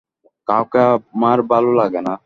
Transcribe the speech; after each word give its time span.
কাউকে 0.47 0.79
আমার 0.87 1.39
ভালো 1.51 1.71
লাগে 1.79 2.01
না। 2.07 2.13